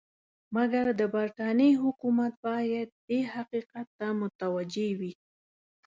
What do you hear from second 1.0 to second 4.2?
برټانیې حکومت باید دې حقیقت ته